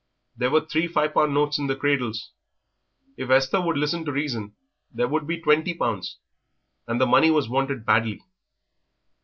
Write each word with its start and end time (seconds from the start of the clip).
There 0.35 0.49
were 0.49 0.61
three 0.65 0.87
five 0.87 1.13
pound 1.13 1.35
notes 1.35 1.59
in 1.59 1.67
the 1.67 1.75
cradles. 1.75 2.31
If 3.17 3.29
Esther 3.29 3.61
would 3.61 3.77
listen 3.77 4.03
to 4.05 4.11
reason 4.11 4.55
there 4.91 5.07
would 5.07 5.27
be 5.27 5.39
twenty 5.39 5.75
pounds, 5.75 6.17
and 6.87 6.99
the 6.99 7.05
money 7.05 7.29
was 7.29 7.47
wanted 7.47 7.85
badly. 7.85 8.19